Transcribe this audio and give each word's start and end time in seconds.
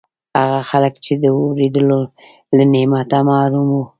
هغه 0.41 0.59
خلک 0.69 0.93
چې 1.05 1.13
د 1.23 1.25
اورېدو 1.37 1.81
له 2.57 2.63
نعمته 2.73 3.17
محروم 3.27 3.67
وو 3.71 3.83